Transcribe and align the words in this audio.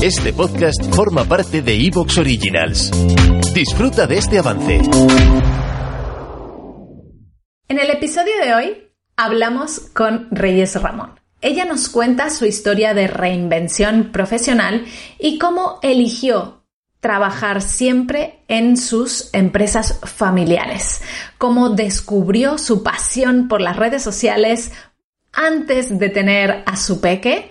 Este 0.00 0.32
podcast 0.32 0.94
forma 0.94 1.24
parte 1.24 1.60
de 1.60 1.74
Evox 1.74 2.18
Originals. 2.18 2.92
Disfruta 3.52 4.06
de 4.06 4.18
este 4.18 4.38
avance. 4.38 4.80
En 7.66 7.80
el 7.80 7.90
episodio 7.90 8.32
de 8.40 8.54
hoy 8.54 8.92
hablamos 9.16 9.80
con 9.92 10.28
Reyes 10.30 10.80
Ramón. 10.80 11.18
Ella 11.40 11.64
nos 11.64 11.88
cuenta 11.88 12.30
su 12.30 12.46
historia 12.46 12.94
de 12.94 13.08
reinvención 13.08 14.12
profesional 14.12 14.86
y 15.18 15.36
cómo 15.36 15.80
eligió 15.82 16.62
trabajar 17.00 17.60
siempre 17.60 18.44
en 18.46 18.76
sus 18.76 19.30
empresas 19.34 19.98
familiares, 20.04 21.02
cómo 21.38 21.70
descubrió 21.70 22.56
su 22.58 22.84
pasión 22.84 23.48
por 23.48 23.60
las 23.60 23.76
redes 23.76 24.04
sociales 24.04 24.70
antes 25.32 25.98
de 25.98 26.08
tener 26.08 26.62
a 26.66 26.76
su 26.76 27.00
peque 27.00 27.50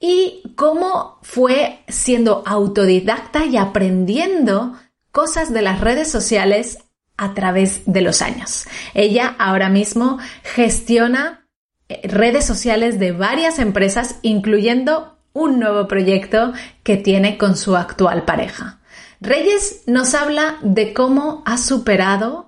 y 0.00 0.42
cómo 0.54 1.18
fue 1.22 1.80
siendo 1.88 2.42
autodidacta 2.46 3.44
y 3.44 3.56
aprendiendo 3.56 4.74
cosas 5.10 5.52
de 5.52 5.62
las 5.62 5.80
redes 5.80 6.10
sociales 6.10 6.78
a 7.16 7.34
través 7.34 7.82
de 7.86 8.00
los 8.00 8.22
años. 8.22 8.66
Ella 8.94 9.34
ahora 9.38 9.68
mismo 9.68 10.18
gestiona 10.42 11.46
eh, 11.88 12.00
redes 12.04 12.46
sociales 12.46 12.98
de 12.98 13.12
varias 13.12 13.58
empresas, 13.58 14.16
incluyendo 14.22 15.18
un 15.32 15.58
nuevo 15.58 15.88
proyecto 15.88 16.52
que 16.82 16.96
tiene 16.96 17.38
con 17.38 17.56
su 17.56 17.76
actual 17.76 18.24
pareja. 18.24 18.80
Reyes 19.20 19.82
nos 19.86 20.14
habla 20.14 20.58
de 20.62 20.94
cómo 20.94 21.42
ha 21.44 21.58
superado 21.58 22.47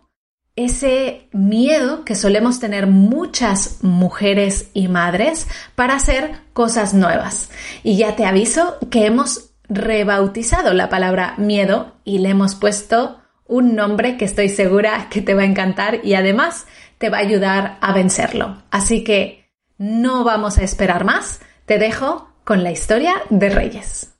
ese 0.57 1.29
miedo 1.33 2.05
que 2.05 2.15
solemos 2.15 2.61
tener 2.61 2.87
muchas 2.87 3.83
mujeres 3.83 4.71
y 4.75 4.89
madres 4.89 5.47
para 5.75 5.95
hacer 5.95 6.33
cosas 6.53 6.95
nuevas. 6.95 7.51
Y 7.83 7.97
ya 7.97 8.17
te 8.17 8.27
aviso 8.27 8.79
que 8.91 9.07
hemos 9.07 9.51
rebautizado 9.69 10.75
la 10.75 10.89
palabra 10.89 11.35
miedo 11.39 11.95
y 12.05 12.19
le 12.19 12.31
hemos 12.31 12.55
puesto 12.55 13.21
un 13.47 13.75
nombre 13.75 14.17
que 14.17 14.25
estoy 14.25 14.49
segura 14.49 15.09
que 15.11 15.23
te 15.23 15.35
va 15.35 15.43
a 15.43 15.47
encantar 15.47 16.01
y 16.05 16.15
además 16.15 16.67
te 16.99 17.11
va 17.11 17.19
a 17.19 17.23
ayudar 17.23 17.79
a 17.81 17.93
vencerlo. 17.93 18.63
Así 18.71 19.03
que 19.05 19.51
no 19.79 20.25
vamos 20.25 20.59
a 20.59 20.63
esperar 20.63 21.05
más, 21.05 21.41
te 21.67 21.79
dejo 21.79 22.31
con 22.45 22.63
la 22.63 22.71
historia 22.71 23.15
de 23.31 23.49
Reyes. 23.49 24.20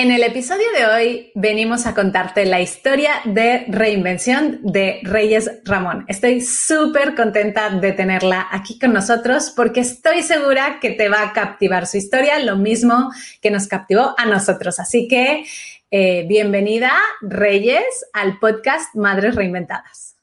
En 0.00 0.12
el 0.12 0.22
episodio 0.22 0.66
de 0.76 0.86
hoy 0.86 1.32
venimos 1.34 1.84
a 1.84 1.92
contarte 1.92 2.44
la 2.44 2.60
historia 2.60 3.14
de 3.24 3.64
reinvención 3.66 4.60
de 4.62 5.00
Reyes 5.02 5.50
Ramón. 5.64 6.04
Estoy 6.06 6.40
súper 6.40 7.16
contenta 7.16 7.68
de 7.70 7.90
tenerla 7.90 8.46
aquí 8.52 8.78
con 8.78 8.92
nosotros 8.92 9.52
porque 9.56 9.80
estoy 9.80 10.22
segura 10.22 10.78
que 10.80 10.90
te 10.90 11.08
va 11.08 11.24
a 11.24 11.32
captivar 11.32 11.88
su 11.88 11.96
historia, 11.96 12.38
lo 12.38 12.54
mismo 12.54 13.10
que 13.42 13.50
nos 13.50 13.66
captivó 13.66 14.14
a 14.16 14.24
nosotros. 14.26 14.78
Así 14.78 15.08
que 15.08 15.44
eh, 15.90 16.24
bienvenida, 16.28 16.92
Reyes, 17.20 18.06
al 18.12 18.38
podcast 18.38 18.94
Madres 18.94 19.34
Reinventadas. 19.34 20.16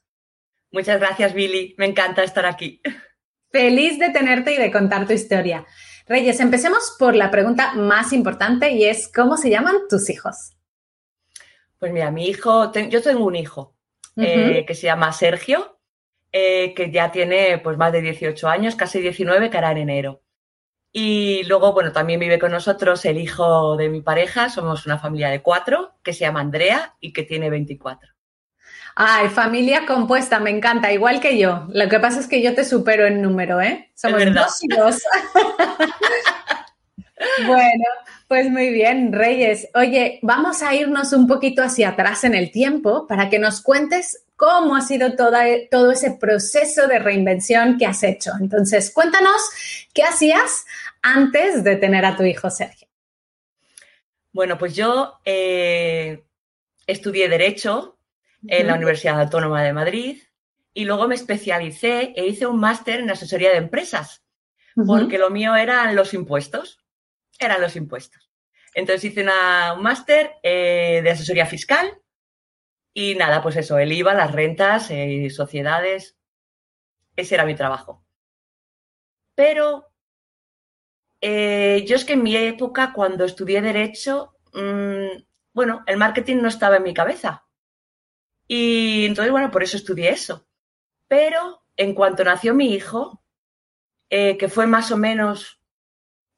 Muchas 0.72 0.98
gracias, 0.98 1.34
Billy. 1.34 1.74
Me 1.76 1.84
encanta 1.84 2.24
estar 2.24 2.46
aquí. 2.46 2.80
Feliz 3.52 3.98
de 3.98 4.08
tenerte 4.08 4.54
y 4.54 4.56
de 4.56 4.70
contar 4.70 5.06
tu 5.06 5.12
historia. 5.12 5.66
Reyes, 6.08 6.38
empecemos 6.38 6.94
por 6.98 7.16
la 7.16 7.32
pregunta 7.32 7.74
más 7.74 8.12
importante 8.12 8.70
y 8.70 8.84
es, 8.84 9.10
¿cómo 9.12 9.36
se 9.36 9.50
llaman 9.50 9.74
tus 9.88 10.08
hijos? 10.08 10.56
Pues 11.78 11.92
mira, 11.92 12.12
mi 12.12 12.28
hijo, 12.28 12.72
yo 12.72 13.02
tengo 13.02 13.24
un 13.24 13.34
hijo 13.34 13.74
eh, 14.16 14.64
que 14.64 14.74
se 14.74 14.86
llama 14.86 15.12
Sergio, 15.12 15.80
eh, 16.30 16.74
que 16.74 16.92
ya 16.92 17.10
tiene 17.10 17.58
pues 17.58 17.76
más 17.76 17.92
de 17.92 18.02
18 18.02 18.48
años, 18.48 18.76
casi 18.76 19.00
19, 19.00 19.50
que 19.50 19.58
hará 19.58 19.72
en 19.72 19.78
enero. 19.78 20.22
Y 20.92 21.42
luego, 21.44 21.72
bueno, 21.72 21.90
también 21.92 22.20
vive 22.20 22.38
con 22.38 22.52
nosotros 22.52 23.04
el 23.04 23.18
hijo 23.18 23.76
de 23.76 23.88
mi 23.88 24.00
pareja, 24.00 24.48
somos 24.48 24.86
una 24.86 24.98
familia 24.98 25.28
de 25.28 25.42
cuatro, 25.42 25.96
que 26.04 26.12
se 26.12 26.20
llama 26.20 26.40
Andrea 26.40 26.96
y 27.00 27.12
que 27.12 27.24
tiene 27.24 27.50
24. 27.50 28.15
Ay, 28.94 29.28
familia 29.28 29.84
compuesta, 29.86 30.40
me 30.40 30.50
encanta, 30.50 30.92
igual 30.92 31.20
que 31.20 31.38
yo. 31.38 31.66
Lo 31.70 31.88
que 31.88 32.00
pasa 32.00 32.20
es 32.20 32.26
que 32.26 32.42
yo 32.42 32.54
te 32.54 32.64
supero 32.64 33.06
en 33.06 33.20
número, 33.20 33.60
¿eh? 33.60 33.90
Somos 33.94 34.24
dos 34.32 34.62
y 34.62 34.68
dos. 34.68 35.02
bueno, 37.46 37.84
pues 38.28 38.50
muy 38.50 38.70
bien, 38.70 39.12
Reyes. 39.12 39.68
Oye, 39.74 40.18
vamos 40.22 40.62
a 40.62 40.74
irnos 40.74 41.12
un 41.12 41.26
poquito 41.26 41.62
hacia 41.62 41.90
atrás 41.90 42.24
en 42.24 42.34
el 42.34 42.50
tiempo 42.50 43.06
para 43.06 43.28
que 43.28 43.38
nos 43.38 43.60
cuentes 43.60 44.24
cómo 44.36 44.76
ha 44.76 44.82
sido 44.82 45.14
todo 45.14 45.90
ese 45.90 46.12
proceso 46.12 46.86
de 46.86 46.98
reinvención 46.98 47.78
que 47.78 47.86
has 47.86 48.02
hecho. 48.02 48.32
Entonces, 48.40 48.90
cuéntanos 48.90 49.40
qué 49.92 50.02
hacías 50.02 50.64
antes 51.02 51.64
de 51.64 51.76
tener 51.76 52.04
a 52.04 52.16
tu 52.16 52.22
hijo 52.22 52.50
Sergio. 52.50 52.88
Bueno, 54.32 54.58
pues 54.58 54.74
yo 54.74 55.18
eh, 55.24 56.22
estudié 56.86 57.28
Derecho 57.28 57.95
en 58.48 58.66
la 58.66 58.74
Universidad 58.74 59.20
Autónoma 59.20 59.62
de 59.62 59.72
Madrid 59.72 60.22
y 60.72 60.84
luego 60.84 61.08
me 61.08 61.14
especialicé 61.14 62.12
e 62.14 62.26
hice 62.26 62.46
un 62.46 62.60
máster 62.60 63.00
en 63.00 63.10
asesoría 63.10 63.50
de 63.50 63.56
empresas, 63.56 64.24
porque 64.86 65.18
lo 65.18 65.30
mío 65.30 65.56
eran 65.56 65.96
los 65.96 66.12
impuestos, 66.12 66.84
eran 67.38 67.62
los 67.62 67.76
impuestos. 67.76 68.30
Entonces 68.74 69.04
hice 69.04 69.22
un 69.22 69.82
máster 69.82 70.34
eh, 70.42 71.00
de 71.02 71.10
asesoría 71.10 71.46
fiscal 71.46 71.98
y 72.92 73.14
nada, 73.14 73.42
pues 73.42 73.56
eso, 73.56 73.78
el 73.78 73.90
IVA, 73.90 74.12
las 74.12 74.32
rentas, 74.32 74.90
y 74.90 75.26
eh, 75.26 75.30
sociedades, 75.30 76.18
ese 77.16 77.34
era 77.34 77.46
mi 77.46 77.54
trabajo. 77.54 78.04
Pero 79.34 79.86
eh, 81.22 81.84
yo 81.86 81.96
es 81.96 82.04
que 82.04 82.12
en 82.12 82.22
mi 82.22 82.36
época, 82.36 82.92
cuando 82.92 83.24
estudié 83.24 83.62
derecho, 83.62 84.36
mm, 84.52 85.22
bueno, 85.54 85.84
el 85.86 85.96
marketing 85.96 86.36
no 86.36 86.48
estaba 86.48 86.76
en 86.76 86.82
mi 86.82 86.92
cabeza. 86.92 87.45
Y 88.48 89.06
entonces, 89.06 89.32
bueno, 89.32 89.50
por 89.50 89.62
eso 89.62 89.76
estudié 89.76 90.10
eso. 90.10 90.46
Pero 91.08 91.62
en 91.76 91.94
cuanto 91.94 92.24
nació 92.24 92.54
mi 92.54 92.72
hijo, 92.72 93.22
eh, 94.08 94.36
que 94.36 94.48
fue 94.48 94.66
más 94.66 94.90
o 94.92 94.96
menos 94.96 95.60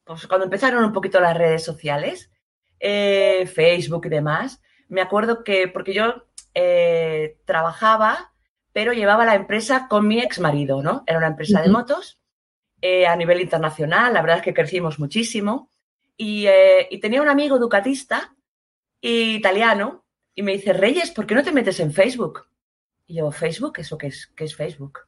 pues, 0.03 0.25
cuando 0.27 0.45
empezaron 0.45 0.83
un 0.83 0.93
poquito 0.93 1.19
las 1.19 1.37
redes 1.37 1.63
sociales, 1.63 2.31
eh, 2.79 3.45
Facebook 3.53 4.07
y 4.07 4.09
demás, 4.09 4.61
me 4.87 5.01
acuerdo 5.01 5.43
que, 5.43 5.67
porque 5.67 5.93
yo 5.93 6.25
eh, 6.53 7.37
trabajaba, 7.45 8.33
pero 8.73 8.93
llevaba 8.93 9.25
la 9.25 9.35
empresa 9.35 9.87
con 9.87 10.07
mi 10.07 10.19
ex 10.19 10.39
marido, 10.39 10.81
¿no? 10.81 11.03
Era 11.05 11.19
una 11.19 11.27
empresa 11.27 11.61
de 11.61 11.69
motos 11.69 12.19
a 12.81 13.15
nivel 13.17 13.41
internacional, 13.41 14.13
la 14.13 14.21
verdad 14.21 14.37
es 14.37 14.43
que 14.43 14.53
crecimos 14.53 14.99
muchísimo. 14.99 15.69
Y, 16.15 16.47
y 16.89 16.99
tenía 16.99 17.21
un 17.21 17.27
amigo 17.27 17.57
educatista 17.57 18.33
italiano 19.01 20.05
y 20.35 20.43
me 20.43 20.53
dice, 20.53 20.73
Reyes, 20.73 21.11
¿por 21.11 21.25
qué 21.25 21.35
no 21.35 21.43
te 21.43 21.51
metes 21.51 21.79
en 21.79 21.91
Facebook? 21.91 22.47
Y 23.05 23.15
yo, 23.15 23.31
¿Facebook? 23.31 23.79
¿Eso 23.79 23.97
qué 23.97 24.07
es? 24.07 24.27
¿Qué 24.35 24.45
es 24.45 24.55
Facebook? 24.55 24.99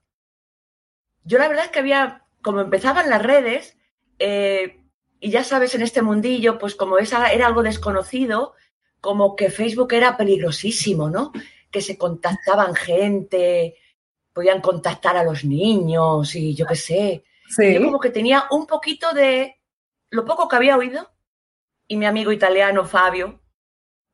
Yo 1.23 1.37
la 1.37 1.47
verdad 1.47 1.65
es 1.65 1.71
que 1.71 1.79
había, 1.79 2.25
como 2.41 2.61
empezaban 2.61 3.09
las 3.09 3.21
redes, 3.21 3.77
eh, 4.19 4.83
y 5.19 5.29
ya 5.29 5.43
sabes, 5.43 5.75
en 5.75 5.83
este 5.83 6.01
mundillo, 6.01 6.57
pues 6.57 6.75
como 6.75 6.97
esa 6.97 7.31
era 7.31 7.45
algo 7.45 7.61
desconocido, 7.61 8.53
como 8.99 9.35
que 9.35 9.51
Facebook 9.51 9.93
era 9.93 10.17
peligrosísimo, 10.17 11.09
¿no? 11.09 11.31
Que 11.69 11.81
se 11.81 11.97
contactaban 11.97 12.73
gente, 12.73 13.75
podían 14.33 14.61
contactar 14.61 15.17
a 15.17 15.23
los 15.23 15.43
niños 15.43 16.35
y 16.35 16.55
yo 16.55 16.65
qué 16.65 16.75
sé. 16.75 17.23
Yo 17.57 17.83
como 17.83 17.99
que 17.99 18.09
tenía 18.09 18.45
un 18.51 18.65
poquito 18.65 19.13
de 19.13 19.59
lo 20.09 20.25
poco 20.25 20.47
que 20.47 20.55
había 20.55 20.77
oído. 20.77 21.11
Y 21.87 21.97
mi 21.97 22.05
amigo 22.05 22.31
italiano, 22.31 22.85
Fabio, 22.85 23.40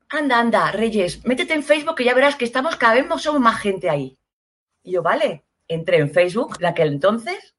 anda, 0.10 0.40
anda, 0.40 0.72
Reyes, 0.72 1.26
métete 1.26 1.54
en 1.54 1.64
Facebook 1.64 1.96
que 1.96 2.04
ya 2.04 2.14
verás 2.14 2.36
que 2.36 2.46
estamos 2.46 2.76
cada 2.76 2.96
vez 2.96 3.06
somos 3.22 3.42
más 3.42 3.60
gente 3.60 3.90
ahí. 3.90 4.18
Y 4.84 4.94
yo, 4.94 5.04
vale, 5.04 5.46
entré 5.68 5.98
en 5.98 6.10
Facebook 6.10 6.58
de 6.58 6.68
aquel 6.68 6.94
entonces. 6.94 7.56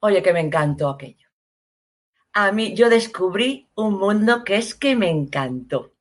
Oye, 0.00 0.22
que 0.22 0.32
me 0.32 0.40
encantó 0.40 0.88
aquello. 0.88 1.28
A 2.32 2.52
mí 2.52 2.74
yo 2.74 2.88
descubrí 2.88 3.70
un 3.74 3.98
mundo 3.98 4.44
que 4.44 4.56
es 4.56 4.74
que 4.74 4.96
me 4.96 5.10
encantó. 5.10 5.92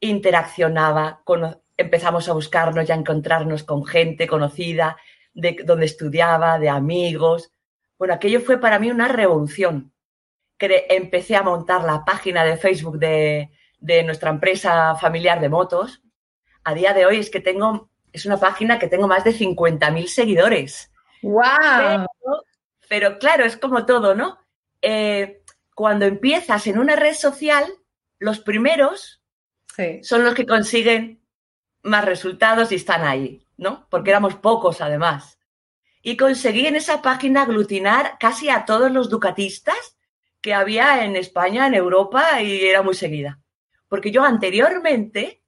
Interaccionaba, 0.00 1.22
empezamos 1.76 2.28
a 2.28 2.32
buscarnos 2.32 2.88
y 2.88 2.92
a 2.92 2.94
encontrarnos 2.94 3.64
con 3.64 3.84
gente 3.84 4.26
conocida, 4.26 4.96
de 5.34 5.58
donde 5.64 5.86
estudiaba, 5.86 6.58
de 6.58 6.68
amigos. 6.68 7.52
Bueno, 7.98 8.14
aquello 8.14 8.40
fue 8.40 8.58
para 8.58 8.78
mí 8.78 8.90
una 8.90 9.08
revolución. 9.08 9.92
Que 10.58 10.86
empecé 10.88 11.36
a 11.36 11.42
montar 11.42 11.84
la 11.84 12.04
página 12.04 12.42
de 12.42 12.56
Facebook 12.56 12.98
de, 12.98 13.50
de 13.78 14.02
nuestra 14.02 14.30
empresa 14.30 14.94
familiar 14.96 15.40
de 15.40 15.48
motos, 15.48 16.02
a 16.64 16.74
día 16.74 16.92
de 16.92 17.06
hoy 17.06 17.18
es 17.18 17.30
que 17.30 17.40
tengo, 17.40 17.90
es 18.12 18.26
una 18.26 18.38
página 18.38 18.78
que 18.78 18.88
tengo 18.88 19.06
más 19.06 19.24
de 19.24 19.32
50.000 19.32 20.06
seguidores. 20.06 20.90
¡Wow! 21.22 22.06
Pero, 22.88 23.18
claro, 23.18 23.44
es 23.44 23.56
como 23.56 23.86
todo, 23.86 24.14
¿no? 24.14 24.38
Eh, 24.82 25.42
cuando 25.74 26.06
empiezas 26.06 26.66
en 26.66 26.78
una 26.78 26.96
red 26.96 27.14
social, 27.14 27.64
los 28.18 28.40
primeros 28.40 29.22
son 30.02 30.24
los 30.24 30.34
que 30.34 30.46
consiguen 30.46 31.20
más 31.82 32.04
resultados 32.04 32.72
y 32.72 32.76
están 32.76 33.04
ahí, 33.04 33.46
¿no? 33.56 33.86
Porque 33.90 34.10
éramos 34.10 34.34
pocos 34.36 34.80
además. 34.80 35.38
Y 36.02 36.16
conseguí 36.16 36.66
en 36.66 36.76
esa 36.76 37.02
página 37.02 37.42
aglutinar 37.42 38.16
casi 38.18 38.48
a 38.48 38.64
todos 38.64 38.90
los 38.90 39.10
ducatistas 39.10 39.96
que 40.40 40.54
había 40.54 41.04
en 41.04 41.16
España, 41.16 41.66
en 41.66 41.74
Europa 41.74 42.40
y 42.40 42.64
era 42.64 42.82
muy 42.82 42.94
seguida. 42.94 43.40
Porque 43.88 44.10
yo 44.10 44.22
anteriormente, 44.22 45.42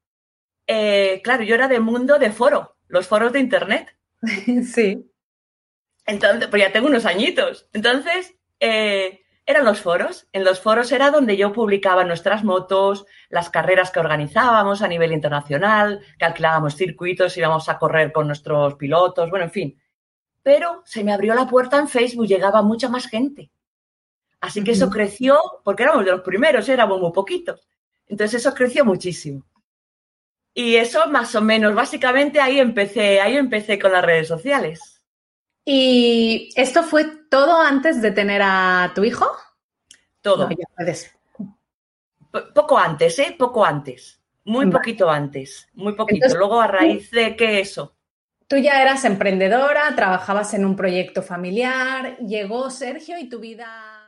eh, 0.66 1.20
claro, 1.22 1.42
yo 1.42 1.54
era 1.54 1.68
de 1.68 1.80
mundo 1.80 2.18
de 2.18 2.32
foro, 2.32 2.76
los 2.88 3.06
foros 3.06 3.32
de 3.32 3.40
Internet. 3.40 3.96
Sí. 4.64 5.04
Entonces, 6.06 6.48
pues 6.48 6.62
ya 6.62 6.72
tengo 6.72 6.86
unos 6.86 7.04
añitos. 7.04 7.68
Entonces, 7.74 8.34
eh, 8.60 9.20
eran 9.48 9.64
los 9.64 9.80
foros. 9.80 10.28
En 10.32 10.44
los 10.44 10.60
foros 10.60 10.92
era 10.92 11.10
donde 11.10 11.36
yo 11.36 11.52
publicaba 11.54 12.04
nuestras 12.04 12.44
motos, 12.44 13.06
las 13.30 13.48
carreras 13.48 13.90
que 13.90 13.98
organizábamos 13.98 14.82
a 14.82 14.88
nivel 14.88 15.12
internacional, 15.12 16.00
que 16.18 16.24
alquilábamos 16.26 16.76
circuitos, 16.76 17.36
íbamos 17.38 17.68
a 17.70 17.78
correr 17.78 18.12
con 18.12 18.26
nuestros 18.26 18.74
pilotos, 18.74 19.30
bueno, 19.30 19.46
en 19.46 19.50
fin. 19.50 19.82
Pero 20.42 20.82
se 20.84 21.02
me 21.02 21.14
abrió 21.14 21.34
la 21.34 21.46
puerta 21.46 21.78
en 21.78 21.88
Facebook, 21.88 22.26
llegaba 22.26 22.60
mucha 22.60 22.90
más 22.90 23.06
gente. 23.06 23.50
Así 24.40 24.62
que 24.62 24.72
eso 24.72 24.90
creció, 24.90 25.40
porque 25.64 25.82
éramos 25.82 26.04
de 26.04 26.12
los 26.12 26.20
primeros, 26.20 26.68
éramos 26.68 27.00
muy 27.00 27.12
poquitos. 27.12 27.66
Entonces 28.08 28.40
eso 28.40 28.54
creció 28.54 28.84
muchísimo. 28.84 29.44
Y 30.54 30.76
eso 30.76 31.06
más 31.08 31.34
o 31.34 31.40
menos, 31.40 31.74
básicamente 31.74 32.40
ahí 32.40 32.58
empecé, 32.58 33.20
ahí 33.20 33.36
empecé 33.36 33.78
con 33.78 33.92
las 33.92 34.04
redes 34.04 34.26
sociales. 34.26 35.02
¿Y 35.64 36.50
esto 36.56 36.82
fue 36.82 37.04
todo 37.30 37.60
antes 37.60 38.00
de 38.02 38.10
tener 38.10 38.40
a 38.42 38.90
tu 38.94 39.04
hijo? 39.04 39.30
Todo. 40.20 40.48
poco 42.54 42.78
antes, 42.78 43.18
¿eh? 43.18 43.36
Poco 43.38 43.64
antes. 43.64 44.20
Muy 44.44 44.70
poquito 44.70 45.10
antes. 45.10 45.68
Muy 45.74 45.94
poquito. 45.94 46.26
Luego 46.36 46.60
a 46.60 46.66
raíz 46.66 47.10
de 47.10 47.36
que 47.36 47.60
eso. 47.60 47.94
Tú 48.46 48.56
ya 48.56 48.80
eras 48.80 49.04
emprendedora, 49.04 49.94
trabajabas 49.94 50.54
en 50.54 50.64
un 50.64 50.74
proyecto 50.74 51.22
familiar, 51.22 52.16
llegó 52.18 52.70
Sergio 52.70 53.18
y 53.18 53.28
tu 53.28 53.40
vida 53.40 54.07